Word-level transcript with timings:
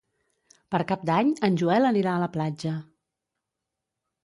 Per 0.75 0.79
Cap 0.91 1.03
d'Any 1.09 1.29
en 1.49 1.59
Joel 1.63 1.87
anirà 1.91 2.15
a 2.15 2.23
la 2.25 2.31
platja. 2.39 2.73